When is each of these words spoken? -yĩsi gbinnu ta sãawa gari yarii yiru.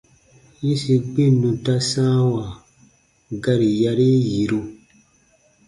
-yĩsi 0.57 0.93
gbinnu 1.11 1.49
ta 1.63 1.75
sãawa 1.89 2.45
gari 3.43 3.69
yarii 3.83 4.19
yiru. 4.31 4.61